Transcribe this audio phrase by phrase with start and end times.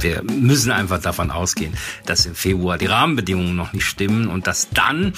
[0.00, 1.74] Wir müssen einfach davon ausgehen,
[2.06, 5.12] dass im Februar die Rahmenbedingungen noch nicht stimmen und dass dann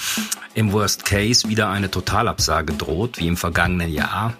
[0.55, 4.33] im Worst Case wieder eine Totalabsage droht, wie im vergangenen Jahr.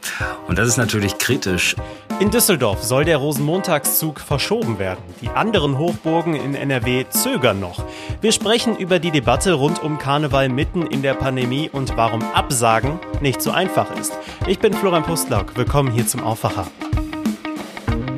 [0.48, 1.76] Und das ist natürlich kritisch.
[2.20, 5.02] In Düsseldorf soll der Rosenmontagszug verschoben werden.
[5.22, 7.86] Die anderen Hochburgen in NRW zögern noch.
[8.22, 13.00] Wir sprechen über die Debatte rund um Karneval mitten in der Pandemie und warum Absagen
[13.22, 14.14] nicht so einfach ist.
[14.46, 15.56] Ich bin Florian Pustlauk.
[15.58, 16.68] Willkommen hier zum Aufwacher.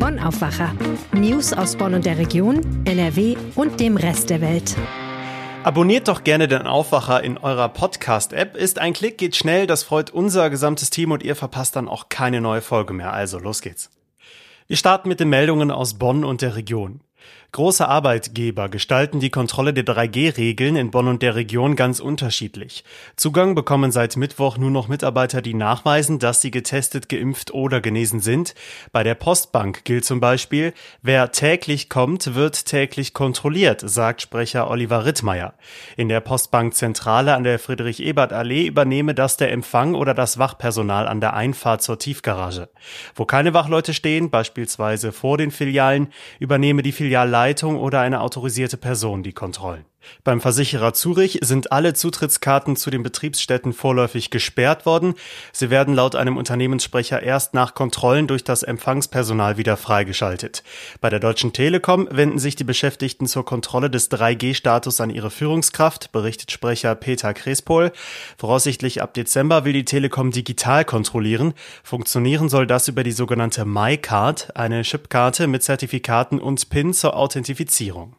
[0.05, 0.71] Bonn Aufwacher.
[1.13, 4.75] News aus Bonn und der Region, NRW und dem Rest der Welt.
[5.63, 8.55] Abonniert doch gerne den Aufwacher in eurer Podcast-App.
[8.55, 12.07] Ist ein Klick, geht schnell, das freut unser gesamtes Team und ihr verpasst dann auch
[12.07, 13.13] keine neue Folge mehr.
[13.13, 13.89] Also, los geht's.
[14.67, 17.01] Wir starten mit den Meldungen aus Bonn und der Region.
[17.55, 22.83] Große Arbeitgeber gestalten die Kontrolle der 3G-Regeln in Bonn und der Region ganz unterschiedlich.
[23.15, 28.19] Zugang bekommen seit Mittwoch nur noch Mitarbeiter, die nachweisen, dass sie getestet, geimpft oder genesen
[28.19, 28.55] sind.
[28.91, 35.05] Bei der Postbank gilt zum Beispiel, wer täglich kommt, wird täglich kontrolliert, sagt Sprecher Oliver
[35.05, 35.53] Rittmeier.
[35.95, 41.35] In der Postbankzentrale an der Friedrich-Ebert-Allee übernehme das der Empfang oder das Wachpersonal an der
[41.35, 42.67] Einfahrt zur Tiefgarage.
[43.15, 46.09] Wo keine Wachleute stehen, beispielsweise vor den Filialen,
[46.39, 49.85] übernehme die Filialleitung Leitung oder eine autorisierte Person die Kontrollen.
[50.23, 55.15] Beim Versicherer Zurich sind alle Zutrittskarten zu den Betriebsstätten vorläufig gesperrt worden.
[55.51, 60.63] Sie werden laut einem Unternehmenssprecher erst nach Kontrollen durch das Empfangspersonal wieder freigeschaltet.
[61.01, 66.11] Bei der Deutschen Telekom wenden sich die Beschäftigten zur Kontrolle des 3G-Status an ihre Führungskraft,
[66.11, 67.91] berichtet Sprecher Peter Krespol.
[68.37, 71.53] Voraussichtlich ab Dezember will die Telekom digital kontrollieren.
[71.83, 78.15] Funktionieren soll das über die sogenannte MyCard, eine Chipkarte mit Zertifikaten und PIN zur Authentifizierung.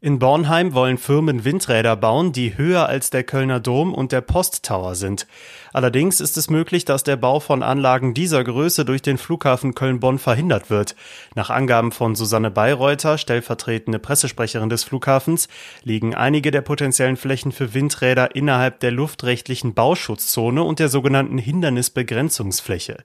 [0.00, 4.94] In Bornheim wollen Firmen Windräder bauen, die höher als der Kölner Dom und der Posttower
[4.94, 5.26] sind.
[5.72, 10.20] Allerdings ist es möglich, dass der Bau von Anlagen dieser Größe durch den Flughafen Köln-Bonn
[10.20, 10.94] verhindert wird.
[11.34, 15.48] Nach Angaben von Susanne Bayreuther, stellvertretende Pressesprecherin des Flughafens,
[15.82, 22.98] liegen einige der potenziellen Flächen für Windräder innerhalb der luftrechtlichen Bauschutzzone und der sogenannten Hindernisbegrenzungsfläche.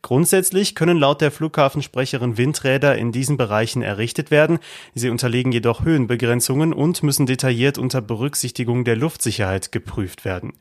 [0.00, 4.60] Grundsätzlich können laut der Flughafensprecherin Windräder in diesen Bereichen errichtet werden.
[4.94, 6.37] Sie unterliegen jedoch Höhenbegrenzungen
[6.72, 10.54] und müssen detailliert unter Berücksichtigung der Luftsicherheit geprüft werden.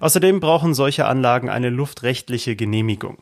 [0.00, 3.18] Außerdem brauchen solche solche Anlagen eine luftrechtliche Genehmigung.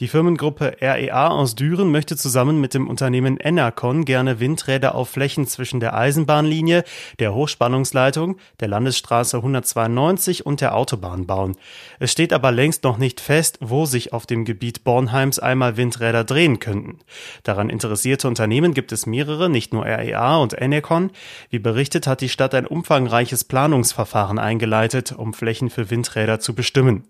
[0.00, 5.46] Die Firmengruppe REA aus Düren möchte zusammen mit dem Unternehmen Enercon gerne Windräder auf Flächen
[5.46, 6.84] zwischen der Eisenbahnlinie,
[7.18, 11.56] der Hochspannungsleitung, der Landesstraße 192 und der Autobahn bauen.
[11.98, 16.24] Es steht aber längst noch nicht fest, wo sich auf dem Gebiet Bornheims einmal Windräder
[16.24, 16.98] drehen könnten.
[17.42, 21.10] Daran interessierte Unternehmen gibt es mehrere, nicht nur REA und Enercon.
[21.50, 27.04] Wie berichtet hat die Stadt ein umfangreiches Planungsverfahren eingeleitet, um Flächen für Windräder zu bestimmen.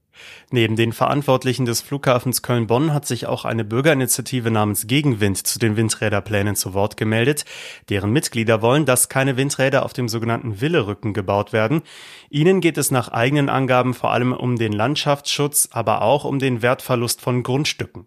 [0.50, 5.76] Neben den Verantwortlichen des Flughafens Köln-Bonn hat sich auch eine Bürgerinitiative namens Gegenwind zu den
[5.76, 7.44] Windräderplänen zu Wort gemeldet.
[7.88, 11.82] Deren Mitglieder wollen, dass keine Windräder auf dem sogenannten Willerücken gebaut werden.
[12.30, 16.62] Ihnen geht es nach eigenen Angaben vor allem um den Landschaftsschutz, aber auch um den
[16.62, 18.06] Wertverlust von Grundstücken.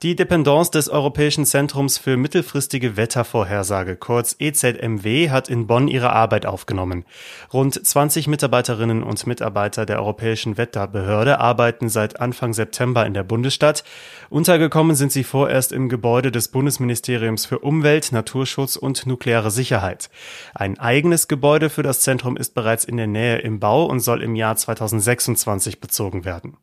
[0.00, 6.46] Die Dependance des Europäischen Zentrums für mittelfristige Wettervorhersage, kurz EZMW, hat in Bonn ihre Arbeit
[6.46, 7.04] aufgenommen.
[7.52, 13.82] Rund 20 Mitarbeiterinnen und Mitarbeiter der Europäischen Wetterbehörde arbeiten seit Anfang September in der Bundesstadt.
[14.30, 20.10] Untergekommen sind sie vorerst im Gebäude des Bundesministeriums für Umwelt, Naturschutz und nukleare Sicherheit.
[20.54, 24.22] Ein eigenes Gebäude für das Zentrum ist bereits in der Nähe im Bau und soll
[24.22, 26.56] im Jahr 2026 bezogen werden.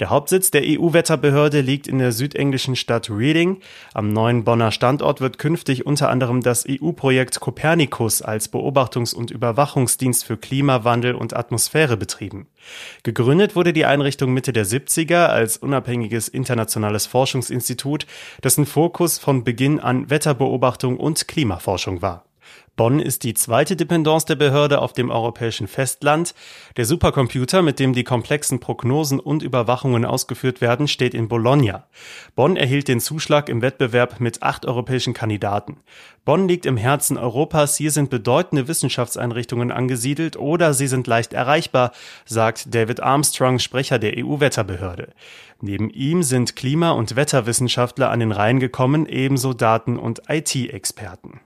[0.00, 3.60] Der Hauptsitz der EU-Wetterbehörde liegt in der südenglischen Stadt Reading.
[3.94, 10.24] Am neuen Bonner Standort wird künftig unter anderem das EU-Projekt Copernicus als Beobachtungs- und Überwachungsdienst
[10.24, 12.46] für Klimawandel und Atmosphäre betrieben.
[13.02, 18.06] Gegründet wurde die Einrichtung Mitte der 70er als unabhängiges internationales Forschungsinstitut,
[18.42, 22.27] dessen Fokus von Beginn an Wetterbeobachtung und Klimaforschung war.
[22.78, 26.32] Bonn ist die zweite Dependance der Behörde auf dem europäischen Festland.
[26.76, 31.88] Der Supercomputer, mit dem die komplexen Prognosen und Überwachungen ausgeführt werden, steht in Bologna.
[32.36, 35.78] Bonn erhielt den Zuschlag im Wettbewerb mit acht europäischen Kandidaten.
[36.24, 37.76] Bonn liegt im Herzen Europas.
[37.76, 41.90] Hier sind bedeutende Wissenschaftseinrichtungen angesiedelt oder sie sind leicht erreichbar,
[42.26, 45.08] sagt David Armstrong, Sprecher der EU-Wetterbehörde.
[45.60, 51.40] Neben ihm sind Klima- und Wetterwissenschaftler an den Rhein gekommen, ebenso Daten- und IT-Experten.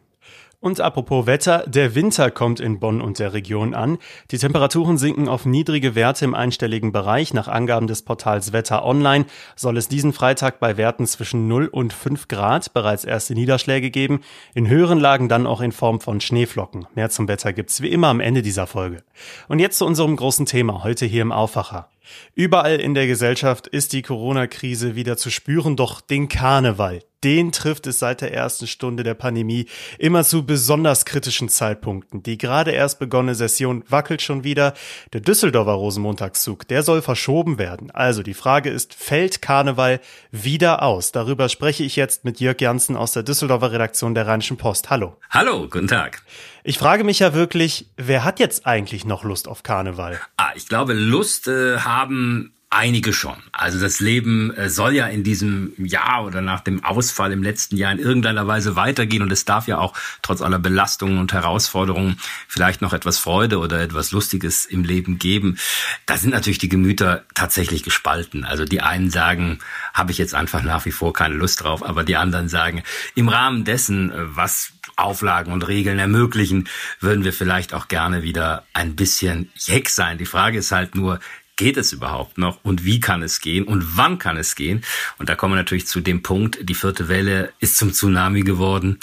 [0.63, 3.99] Und apropos Wetter, der Winter kommt in Bonn und der Region an.
[4.31, 7.35] Die Temperaturen sinken auf niedrige Werte im einstelligen Bereich.
[7.35, 9.27] Nach Angaben des Portals Wetter Online
[9.57, 14.21] soll es diesen Freitag bei Werten zwischen 0 und 5 Grad bereits erste Niederschläge geben.
[14.55, 16.87] In höheren Lagen dann auch in Form von Schneeflocken.
[16.95, 19.03] Mehr zum Wetter gibt's wie immer am Ende dieser Folge.
[19.49, 21.91] Und jetzt zu unserem großen Thema heute hier im Aufwacher.
[22.37, 27.87] Überall in der Gesellschaft ist die Corona-Krise wieder zu spüren, doch den Karneval, den trifft
[27.87, 29.67] es seit der ersten Stunde der Pandemie
[29.99, 32.23] immer zu besonders kritischen Zeitpunkten.
[32.23, 34.75] Die gerade erst begonnene Session wackelt schon wieder.
[35.13, 37.91] Der Düsseldorfer Rosenmontagszug, der soll verschoben werden.
[37.91, 41.13] Also die Frage ist, fällt Karneval wieder aus?
[41.13, 44.91] Darüber spreche ich jetzt mit Jörg Janssen aus der Düsseldorfer Redaktion der Rheinischen Post.
[44.91, 45.17] Hallo.
[45.31, 46.23] Hallo, guten Tag.
[46.65, 50.21] Ich frage mich ja wirklich, wer hat jetzt eigentlich noch Lust auf Karneval?
[50.37, 53.37] Ah, ich glaube, Lust äh, haben Einige schon.
[53.53, 57.77] Also das Leben äh, soll ja in diesem Jahr oder nach dem Ausfall im letzten
[57.77, 59.93] Jahr in irgendeiner Weise weitergehen und es darf ja auch
[60.23, 62.17] trotz aller Belastungen und Herausforderungen
[62.49, 65.59] vielleicht noch etwas Freude oder etwas Lustiges im Leben geben.
[66.07, 68.47] Da sind natürlich die Gemüter tatsächlich gespalten.
[68.47, 69.59] Also die einen sagen,
[69.93, 72.85] habe ich jetzt einfach nach wie vor keine Lust drauf, aber die anderen sagen,
[73.15, 76.69] im Rahmen dessen, äh, was Auflagen und Regeln ermöglichen,
[77.01, 80.17] würden wir vielleicht auch gerne wieder ein bisschen jeck sein.
[80.17, 81.21] Die Frage ist halt nur,
[81.63, 84.83] geht es überhaupt noch und wie kann es gehen und wann kann es gehen?
[85.19, 88.99] Und da kommen wir natürlich zu dem Punkt, die vierte Welle ist zum Tsunami geworden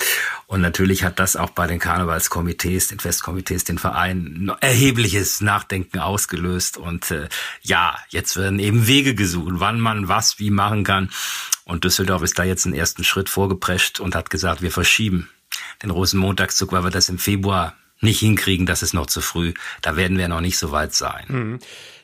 [0.45, 6.75] und natürlich hat das auch bei den Karnevalskomitees, den Festkomitees, den Vereinen erhebliches Nachdenken ausgelöst
[6.75, 7.29] und äh,
[7.61, 11.11] ja, jetzt werden eben Wege gesucht, wann man was wie machen kann
[11.63, 15.29] und Düsseldorf ist da jetzt einen ersten Schritt vorgeprescht und hat gesagt, wir verschieben
[15.81, 19.53] den Rosenmontagszug, weil wir das im Februar nicht hinkriegen, das ist noch zu früh.
[19.81, 21.25] Da werden wir noch nicht so weit sein.
[21.27, 21.59] Mhm.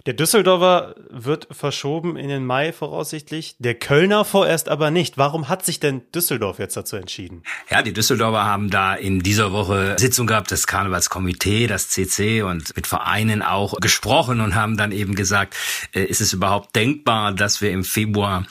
[0.05, 5.17] Der Düsseldorfer wird verschoben in den Mai voraussichtlich, der Kölner vorerst aber nicht.
[5.17, 7.41] Warum hat sich denn Düsseldorf jetzt dazu entschieden?
[7.71, 12.75] Ja, die Düsseldorfer haben da in dieser Woche Sitzung gehabt, das Karnevalskomitee, das CC und
[12.75, 15.55] mit Vereinen auch gesprochen und haben dann eben gesagt,
[15.91, 18.45] äh, ist es überhaupt denkbar, dass wir im Februar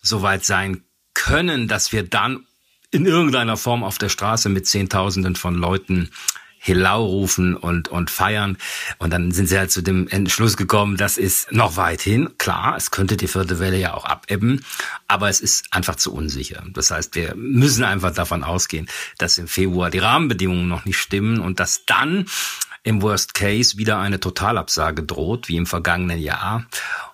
[0.00, 0.84] so weit sein
[1.14, 2.46] können, dass wir dann
[2.92, 6.10] in irgendeiner Form auf der Straße mit Zehntausenden von Leuten
[6.62, 8.58] Hillau rufen und, und feiern.
[8.98, 12.28] Und dann sind sie halt zu dem Entschluss gekommen, das ist noch weit hin.
[12.36, 14.62] Klar, es könnte die vierte Welle ja auch abebben,
[15.08, 16.62] aber es ist einfach zu unsicher.
[16.74, 21.40] Das heißt, wir müssen einfach davon ausgehen, dass im Februar die Rahmenbedingungen noch nicht stimmen
[21.40, 22.26] und dass dann
[22.82, 26.64] im Worst Case wieder eine Totalabsage droht, wie im vergangenen Jahr.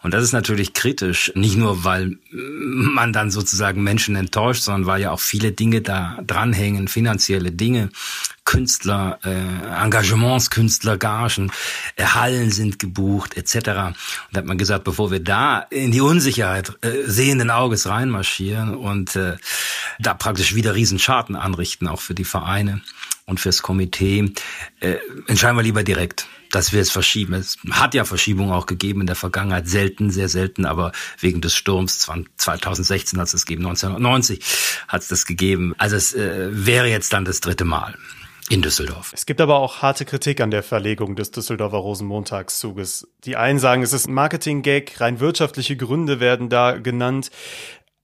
[0.02, 5.02] Und das ist natürlich kritisch, nicht nur, weil man dann sozusagen Menschen enttäuscht, sondern weil
[5.02, 7.90] ja auch viele Dinge da dranhängen, finanzielle Dinge,
[8.44, 11.50] Künstler, äh, Engagements, Künstler, Gagen,
[11.96, 13.56] äh, Hallen sind gebucht, etc.
[13.56, 13.66] Und
[14.32, 19.16] da hat man gesagt, bevor wir da in die Unsicherheit äh, sehenden Auges reinmarschieren und
[19.16, 19.36] äh,
[19.98, 22.82] da praktisch wieder Riesenschaden anrichten, auch für die Vereine
[23.26, 24.32] und fürs Komitee,
[24.80, 24.96] äh,
[25.26, 27.34] entscheiden wir lieber direkt dass wir es verschieben.
[27.34, 31.54] Es hat ja Verschiebungen auch gegeben in der Vergangenheit, selten, sehr selten, aber wegen des
[31.54, 34.40] Sturms 2016 hat es das gegeben, 1990
[34.88, 35.74] hat es das gegeben.
[35.76, 37.96] Also es äh, wäre jetzt dann das dritte Mal
[38.48, 39.12] in Düsseldorf.
[39.12, 43.08] Es gibt aber auch harte Kritik an der Verlegung des Düsseldorfer Rosenmontagszuges.
[43.24, 47.30] Die einen sagen, es ist ein Marketing-Gag, rein wirtschaftliche Gründe werden da genannt.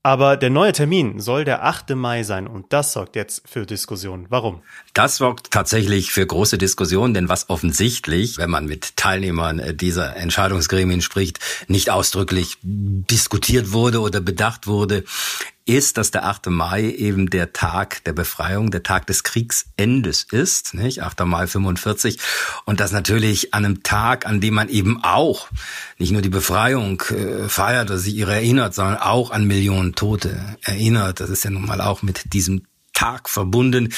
[0.05, 1.91] Aber der neue Termin soll der 8.
[1.91, 4.25] Mai sein und das sorgt jetzt für Diskussionen.
[4.27, 4.61] Warum?
[4.93, 11.01] Das sorgt tatsächlich für große Diskussionen, denn was offensichtlich, wenn man mit Teilnehmern dieser Entscheidungsgremien
[11.01, 15.05] spricht, nicht ausdrücklich diskutiert wurde oder bedacht wurde,
[15.65, 16.47] ist, dass der 8.
[16.47, 21.01] Mai eben der Tag der Befreiung, der Tag des Kriegsendes ist, nicht?
[21.01, 21.21] 8.
[21.25, 22.19] Mai 45.
[22.65, 25.47] Und das natürlich an einem Tag, an dem man eben auch
[25.97, 30.57] nicht nur die Befreiung äh, feiert oder sich ihre erinnert, sondern auch an Millionen Tote
[30.61, 31.19] erinnert.
[31.19, 33.93] Das ist ja nun mal auch mit diesem Tag verbunden.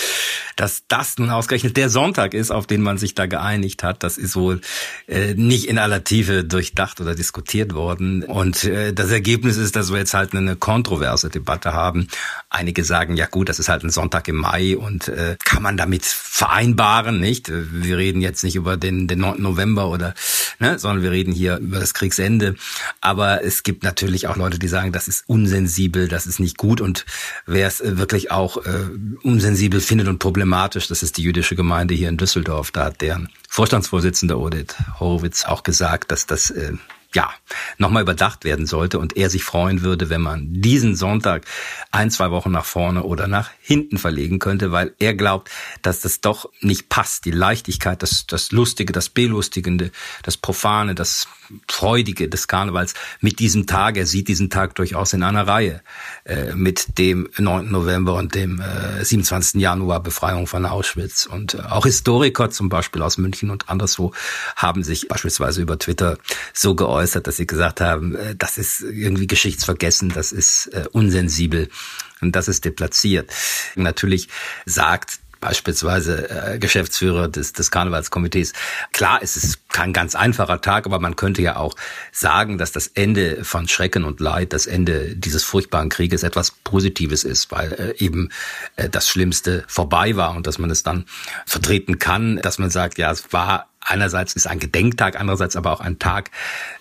[0.56, 4.18] Dass das nun ausgerechnet der Sonntag ist, auf den man sich da geeinigt hat, das
[4.18, 4.62] ist wohl
[5.08, 8.24] äh, nicht in aller Tiefe durchdacht oder diskutiert worden.
[8.24, 12.08] Und äh, das Ergebnis ist, dass wir jetzt halt eine kontroverse Debatte haben.
[12.50, 15.76] Einige sagen, ja gut, das ist halt ein Sonntag im Mai und äh, kann man
[15.76, 17.52] damit vereinbaren, nicht?
[17.52, 19.42] Wir reden jetzt nicht über den, den 9.
[19.42, 20.14] November oder,
[20.60, 22.56] ne, sondern wir reden hier über das Kriegsende.
[23.02, 26.80] Aber es gibt natürlich auch Leute, die sagen, das ist unsensibel, das ist nicht gut
[26.80, 27.06] und
[27.46, 28.85] wer es wirklich auch äh,
[29.24, 32.72] unsensibel findet und problematisch, das ist die jüdische Gemeinde hier in Düsseldorf.
[32.72, 36.74] Da hat deren Vorstandsvorsitzender Odit Horowitz auch gesagt, dass das äh,
[37.16, 37.32] ja,
[37.78, 41.46] nochmal überdacht werden sollte und er sich freuen würde, wenn man diesen Sonntag
[41.92, 45.50] ein, zwei Wochen nach vorne oder nach hinten verlegen könnte, weil er glaubt,
[45.82, 47.26] dass das doch nicht passt.
[47.26, 49.92] Die Leichtigkeit, das, das Lustige, das Belustigende,
[50.24, 51.28] das Profane, das
[51.68, 53.98] Freudige des Karnevals mit diesem Tag.
[53.98, 55.82] Er sieht diesen Tag durchaus in einer Reihe
[56.26, 57.72] äh, mit dem 9.
[57.72, 59.62] November und dem äh, 27.
[59.62, 61.26] Januar Befreiung von Auschwitz.
[61.26, 64.12] Und äh, auch Historiker, zum Beispiel aus München und anderswo,
[64.56, 66.18] haben sich beispielsweise über Twitter
[66.54, 70.86] so geäußert, geäußert, dass sie gesagt haben, äh, das ist irgendwie geschichtsvergessen, das ist äh,
[70.92, 71.70] unsensibel
[72.22, 73.32] und das ist deplatziert.
[73.76, 74.28] Natürlich
[74.66, 78.54] sagt beispielsweise äh, Geschäftsführer des, des Karnevalskomitees.
[78.92, 81.76] Klar, es ist kein ganz einfacher Tag, aber man könnte ja auch
[82.12, 87.24] sagen, dass das Ende von Schrecken und Leid, das Ende dieses furchtbaren Krieges etwas Positives
[87.24, 88.30] ist, weil eben
[88.76, 91.06] das Schlimmste vorbei war und dass man es dann
[91.46, 95.80] vertreten kann, dass man sagt, ja, es war einerseits ist ein Gedenktag, andererseits aber auch
[95.80, 96.32] ein Tag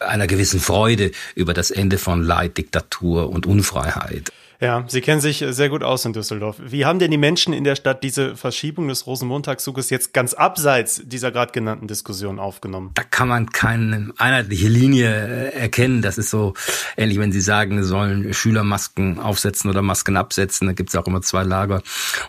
[0.01, 4.33] einer gewissen Freude über das Ende von Leid, Diktatur und Unfreiheit.
[4.61, 6.57] Ja, Sie kennen sich sehr gut aus in Düsseldorf.
[6.61, 11.03] Wie haben denn die Menschen in der Stadt diese Verschiebung des Rosenmontagszuges jetzt ganz abseits
[11.05, 12.91] dieser gerade genannten Diskussion aufgenommen?
[12.95, 16.03] Da kann man keine einheitliche Linie äh, erkennen.
[16.03, 16.55] Das ist so
[16.97, 20.69] ähnlich, wenn Sie sagen, sollen Schüler Masken aufsetzen oder Masken absetzen.
[20.69, 21.83] Da gibt es auch immer zwei Lager.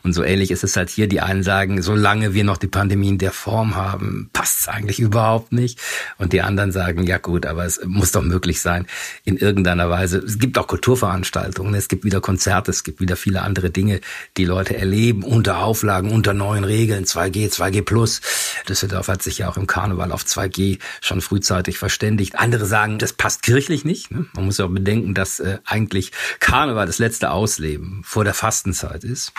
[0.04, 1.08] Und so ähnlich ist es halt hier.
[1.08, 5.00] Die einen sagen, solange wir noch die Pandemie in der Form haben, passt es eigentlich
[5.00, 5.80] überhaupt nicht.
[6.18, 8.88] Und die anderen sagen, ja gut, aber es muss doch möglich sein
[9.24, 10.18] in irgendeiner Weise.
[10.18, 11.76] Es gibt auch Kulturveranstaltungen.
[11.76, 14.00] Es gibt wieder wieder Konzerte, es gibt wieder viele andere Dinge,
[14.38, 18.22] die Leute erleben, unter Auflagen, unter neuen Regeln, 2G, 2G plus.
[18.70, 22.36] Düsseldorf hat sich ja auch im Karneval auf 2G schon frühzeitig verständigt.
[22.36, 24.12] Andere sagen, das passt kirchlich nicht.
[24.12, 24.28] Ne?
[24.34, 29.04] Man muss ja auch bedenken, dass äh, eigentlich Karneval das letzte Ausleben vor der Fastenzeit
[29.04, 29.34] ist.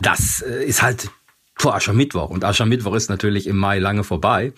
[0.00, 1.10] Das äh, ist halt
[1.58, 2.30] vor Aschermittwoch.
[2.30, 4.52] Und Aschermittwoch ist natürlich im Mai lange vorbei.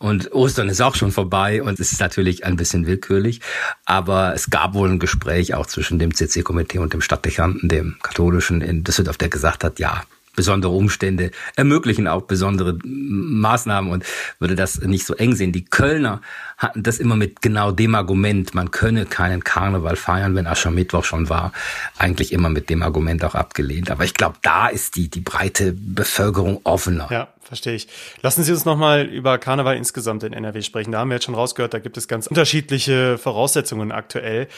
[0.00, 3.40] Und Ostern ist auch schon vorbei und es ist natürlich ein bisschen willkürlich.
[3.84, 8.60] Aber es gab wohl ein Gespräch auch zwischen dem CC-Komitee und dem Stadtdechanten, dem katholischen
[8.60, 10.02] in Düsseldorf, der gesagt hat, ja,
[10.34, 14.04] besondere Umstände ermöglichen auch besondere Maßnahmen und
[14.38, 15.52] würde das nicht so eng sehen.
[15.52, 16.20] Die Kölner
[16.56, 21.28] hatten das immer mit genau dem Argument, man könne keinen Karneval feiern, wenn Aschermittwoch schon
[21.28, 21.52] war,
[21.98, 23.90] eigentlich immer mit dem Argument auch abgelehnt.
[23.90, 27.08] Aber ich glaube, da ist die, die breite Bevölkerung offener.
[27.10, 27.88] Ja verstehe ich.
[28.22, 30.92] Lassen Sie uns nochmal über Karneval insgesamt in NRW sprechen.
[30.92, 34.48] Da haben wir jetzt schon rausgehört, da gibt es ganz unterschiedliche Voraussetzungen aktuell.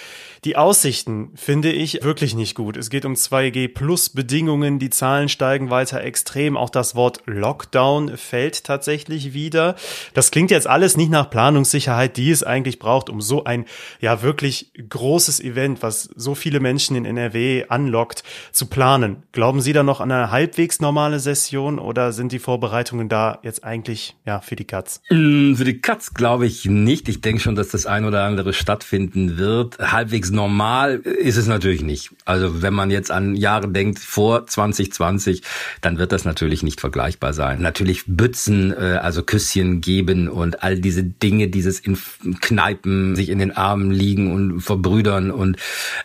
[0.44, 2.76] Die Aussichten finde ich wirklich nicht gut.
[2.76, 6.56] Es geht um 2G plus Bedingungen, die Zahlen steigen weiter extrem.
[6.56, 9.74] Auch das Wort Lockdown fällt tatsächlich wieder.
[10.14, 13.64] Das klingt jetzt alles nicht nach Planungssicherheit, die es eigentlich braucht, um so ein
[14.00, 19.24] ja wirklich großes Event, was so viele Menschen in NRW anlockt, zu planen.
[19.32, 23.38] Glauben Sie da noch an eine halbwegs normale Session oder sind die Vorbereitungen Vorbereitungen da
[23.42, 25.00] jetzt eigentlich ja für die Katz?
[25.08, 27.08] Mm, für die Katz glaube ich nicht.
[27.08, 29.78] Ich denke schon, dass das ein oder andere stattfinden wird.
[29.78, 32.10] Halbwegs normal ist es natürlich nicht.
[32.26, 35.42] Also wenn man jetzt an Jahre denkt vor 2020,
[35.80, 37.62] dann wird das natürlich nicht vergleichbar sein.
[37.62, 41.96] Natürlich Bützen, äh, also Küsschen geben und all diese Dinge, dieses in
[42.42, 45.56] Kneipen, sich in den Armen liegen und verbrüdern und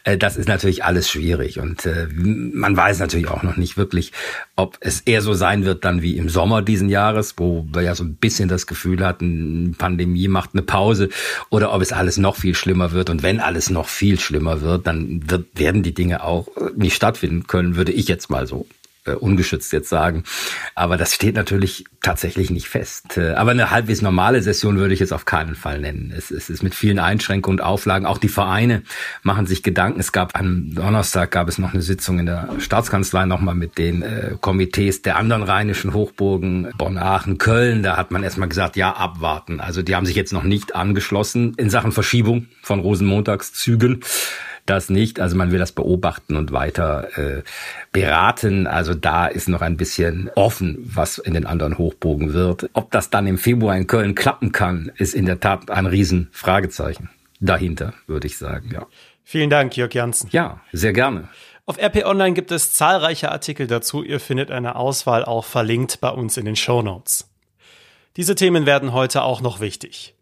[0.06, 4.14] äh, das ist natürlich alles schwierig und äh, man weiß natürlich auch noch nicht wirklich,
[4.56, 7.96] ob es eher so sein wird dann wie im Sommer diesen Jahres, wo wir ja
[7.96, 11.10] so ein bisschen das Gefühl hatten, Pandemie macht eine Pause,
[11.50, 13.10] oder ob es alles noch viel schlimmer wird.
[13.10, 17.48] Und wenn alles noch viel schlimmer wird, dann wird, werden die Dinge auch nicht stattfinden
[17.48, 18.66] können, würde ich jetzt mal so
[19.06, 20.24] äh, ungeschützt jetzt sagen.
[20.76, 23.18] Aber das steht natürlich tatsächlich nicht fest.
[23.18, 26.14] Äh, aber eine halbwegs normale Session würde ich jetzt auf keinen Fall nennen.
[26.16, 28.06] Es, es ist mit vielen Einschränkungen und Auflagen.
[28.06, 28.84] Auch die Vereine
[29.24, 30.00] machen sich Gedanken.
[30.00, 34.02] Es gab am Donnerstag gab es noch eine Sitzung in der Staatskanzlei nochmal mit den
[34.02, 37.84] äh, Komitees der anderen rheinischen Hochburgen, Bonn, Aachen, Köln.
[37.84, 39.60] Da hat man erstmal gesagt, ja, abwarten.
[39.60, 44.02] Also die haben sich jetzt noch nicht angeschlossen in Sachen Verschiebung von Rosenmontagszügen
[44.72, 45.20] das nicht.
[45.20, 47.44] Also man will das beobachten und weiter äh,
[47.92, 48.68] beraten.
[48.68, 52.70] Also da ist noch ein bisschen offen, was in den anderen Hochbogen wird.
[52.74, 57.10] Ob das dann im Februar in Köln klappen kann, ist in der Tat ein Riesenfragezeichen
[57.40, 58.88] dahinter, würde ich sagen, ja.
[59.24, 60.30] Vielen Dank, Jörg Janssen.
[60.32, 61.30] Ja, sehr gerne.
[61.66, 64.04] Auf RP Online gibt es zahlreiche Artikel dazu.
[64.04, 67.30] Ihr findet eine Auswahl auch verlinkt bei uns in den Show Notes.
[68.18, 70.16] Diese Themen werden heute auch noch wichtig.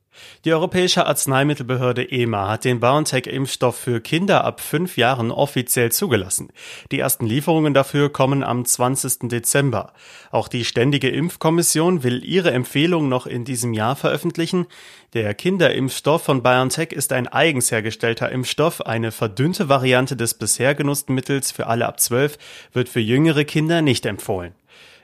[0.46, 6.50] Die Europäische Arzneimittelbehörde EMA hat den BioNTech-Impfstoff für Kinder ab fünf Jahren offiziell zugelassen.
[6.92, 9.30] Die ersten Lieferungen dafür kommen am 20.
[9.30, 9.94] Dezember.
[10.32, 14.68] Auch die Ständige Impfkommission will ihre Empfehlung noch in diesem Jahr veröffentlichen.
[15.14, 18.82] Der Kinderimpfstoff von BioNTech ist ein eigens hergestellter Impfstoff.
[18.82, 22.38] Eine verdünnte Variante des bisher genutzten Mittels für alle ab zwölf
[22.74, 24.54] wird für jüngere Kinder nicht empfohlen.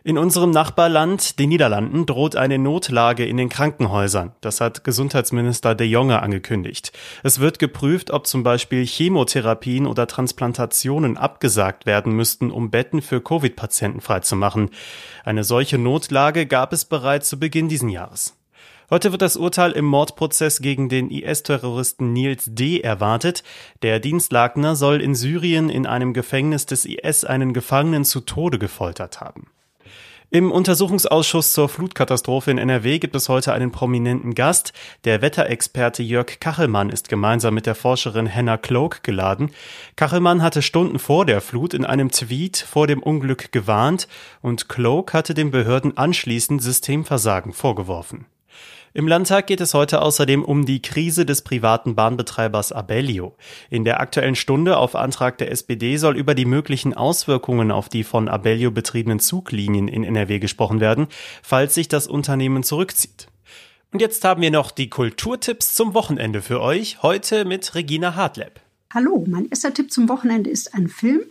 [0.07, 4.33] In unserem Nachbarland, den Niederlanden, droht eine Notlage in den Krankenhäusern.
[4.39, 6.91] Das hat Gesundheitsminister De Jonge angekündigt.
[7.23, 13.19] Es wird geprüft, ob zum Beispiel Chemotherapien oder Transplantationen abgesagt werden müssten, um Betten für
[13.19, 14.69] Covid-Patienten freizumachen.
[15.23, 18.37] Eine solche Notlage gab es bereits zu Beginn diesen Jahres.
[18.91, 22.79] Heute wird das Urteil im Mordprozess gegen den IS-Terroristen Nils D.
[22.79, 23.43] erwartet.
[23.81, 29.19] Der Dienstlagner soll in Syrien in einem Gefängnis des IS einen Gefangenen zu Tode gefoltert
[29.19, 29.47] haben.
[30.31, 34.73] Im Untersuchungsausschuss zur Flutkatastrophe in NRW gibt es heute einen prominenten Gast.
[35.03, 39.51] Der Wetterexperte Jörg Kachelmann ist gemeinsam mit der Forscherin Hannah Cloak geladen.
[39.95, 44.07] Kachelmann hatte Stunden vor der Flut in einem Tweet vor dem Unglück gewarnt
[44.41, 48.25] und Cloak hatte den Behörden anschließend Systemversagen vorgeworfen.
[48.97, 53.35] Im Landtag geht es heute außerdem um die Krise des privaten Bahnbetreibers Abellio.
[53.69, 58.05] In der aktuellen Stunde auf Antrag der SPD soll über die möglichen Auswirkungen auf die
[58.05, 61.07] von Abellio betriebenen Zuglinien in NRW gesprochen werden,
[61.43, 63.27] falls sich das Unternehmen zurückzieht.
[63.91, 68.61] Und jetzt haben wir noch die Kulturtipps zum Wochenende für euch, heute mit Regina Hartleb.
[68.93, 71.23] Hallo, mein erster Tipp zum Wochenende ist ein Film,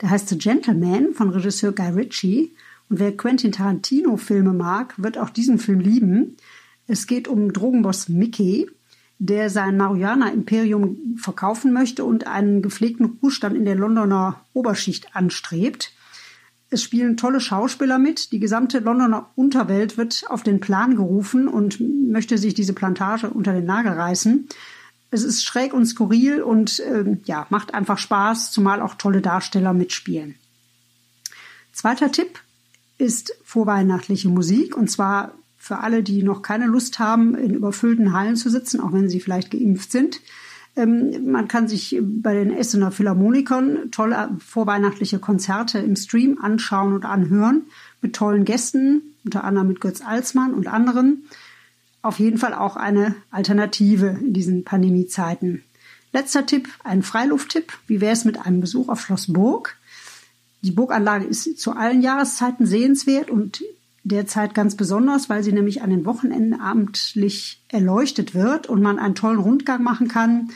[0.00, 2.52] der heißt The Gentleman von Regisseur Guy Ritchie.
[2.90, 6.36] Und wer Quentin Tarantino Filme mag, wird auch diesen Film lieben.
[6.86, 8.68] Es geht um Drogenboss Mickey,
[9.18, 15.92] der sein Marihuana-Imperium verkaufen möchte und einen gepflegten Ruhestand in der Londoner Oberschicht anstrebt.
[16.70, 18.32] Es spielen tolle Schauspieler mit.
[18.32, 23.52] Die gesamte Londoner Unterwelt wird auf den Plan gerufen und möchte sich diese Plantage unter
[23.52, 24.48] den Nagel reißen.
[25.10, 29.74] Es ist schräg und skurril und äh, ja, macht einfach Spaß, zumal auch tolle Darsteller
[29.74, 30.34] mitspielen.
[31.72, 32.40] Zweiter Tipp
[32.98, 38.34] ist vorweihnachtliche Musik und zwar für alle, die noch keine Lust haben, in überfüllten Hallen
[38.34, 40.20] zu sitzen, auch wenn sie vielleicht geimpft sind.
[40.74, 47.04] Ähm, man kann sich bei den Essener Philharmonikern tolle vorweihnachtliche Konzerte im Stream anschauen und
[47.04, 47.62] anhören
[48.00, 51.28] mit tollen Gästen, unter anderem mit Götz Alsmann und anderen.
[52.02, 55.62] Auf jeden Fall auch eine Alternative in diesen Pandemiezeiten.
[56.12, 57.72] Letzter Tipp, ein Freilufttipp.
[57.86, 59.76] Wie wäre es mit einem Besuch auf Schloss Burg?
[60.62, 63.62] Die Burganlage ist zu allen Jahreszeiten sehenswert und
[64.04, 69.14] derzeit ganz besonders, weil sie nämlich an den Wochenenden abendlich erleuchtet wird und man einen
[69.14, 70.50] tollen Rundgang machen kann.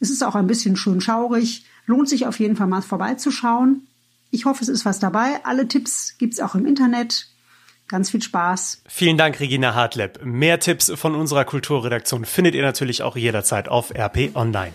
[0.00, 1.64] Es ist auch ein bisschen schön schaurig.
[1.86, 3.86] Lohnt sich auf jeden Fall mal vorbeizuschauen.
[4.30, 5.44] Ich hoffe, es ist was dabei.
[5.44, 7.28] Alle Tipps gibt's auch im Internet.
[7.88, 8.82] Ganz viel Spaß.
[8.86, 10.20] Vielen Dank, Regina Hartleb.
[10.22, 14.72] Mehr Tipps von unserer Kulturredaktion findet ihr natürlich auch jederzeit auf RP Online.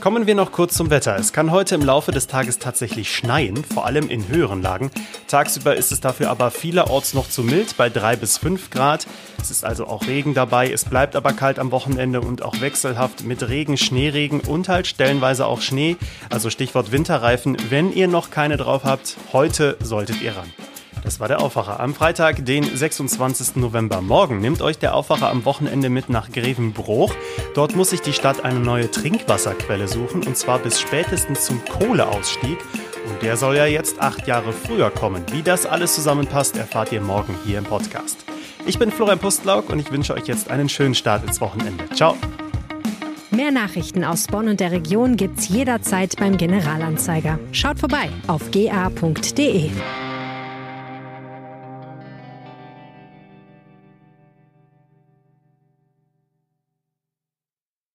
[0.00, 1.16] Kommen wir noch kurz zum Wetter.
[1.16, 4.92] Es kann heute im Laufe des Tages tatsächlich schneien, vor allem in höheren Lagen.
[5.26, 9.08] Tagsüber ist es dafür aber vielerorts noch zu mild, bei 3 bis 5 Grad.
[9.40, 10.70] Es ist also auch Regen dabei.
[10.70, 15.46] Es bleibt aber kalt am Wochenende und auch wechselhaft mit Regen, Schneeregen und halt stellenweise
[15.46, 15.96] auch Schnee.
[16.30, 17.56] Also Stichwort Winterreifen.
[17.68, 20.50] Wenn ihr noch keine drauf habt, heute solltet ihr ran.
[21.02, 21.80] Das war der Aufwacher.
[21.80, 23.56] Am Freitag, den 26.
[23.56, 24.00] November.
[24.00, 27.14] Morgen nimmt euch der Aufwacher am Wochenende mit nach Grevenbruch.
[27.54, 32.58] Dort muss sich die Stadt eine neue Trinkwasserquelle suchen und zwar bis spätestens zum Kohleausstieg.
[33.08, 35.24] Und der soll ja jetzt acht Jahre früher kommen.
[35.32, 38.18] Wie das alles zusammenpasst, erfahrt ihr morgen hier im Podcast.
[38.66, 41.88] Ich bin Florian Pustlauk und ich wünsche euch jetzt einen schönen Start ins Wochenende.
[41.94, 42.16] Ciao.
[43.30, 47.38] Mehr Nachrichten aus Bonn und der Region gibt's jederzeit beim Generalanzeiger.
[47.52, 49.70] Schaut vorbei auf ga.de.